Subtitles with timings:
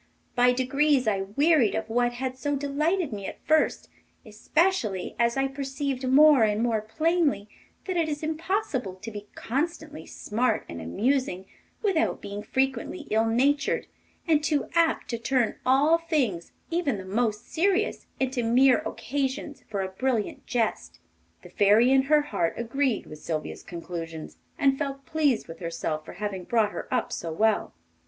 [0.33, 3.87] By degrees I wearied of what had so delighted me at first,
[4.25, 7.47] especially as I perceived more and more plainly
[7.85, 11.45] that it is impossible to be constantly smart and amusing
[11.83, 13.85] without being frequently ill natured,
[14.27, 19.81] and too apt to turn all things, even the most serious, into mere occasions for
[19.83, 20.99] a brilliant jest.'
[21.43, 26.13] The Fairy in her heart agreed with Sylvia's conclusions, and felt pleased with herself for
[26.13, 27.75] having brought her up so well.